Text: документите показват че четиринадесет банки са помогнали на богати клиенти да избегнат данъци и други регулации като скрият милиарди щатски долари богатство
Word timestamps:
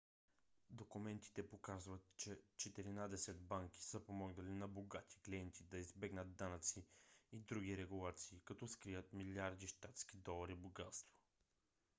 документите 0.69 1.49
показват 1.49 2.01
че 2.15 2.39
четиринадесет 2.57 3.41
банки 3.41 3.81
са 3.83 3.99
помогнали 3.99 4.53
на 4.53 4.67
богати 4.67 5.19
клиенти 5.25 5.63
да 5.63 5.77
избегнат 5.77 6.35
данъци 6.35 6.85
и 7.31 7.39
други 7.39 7.77
регулации 7.77 8.41
като 8.45 8.67
скрият 8.67 9.13
милиарди 9.13 9.67
щатски 9.67 10.17
долари 10.17 10.55
богатство 10.55 11.17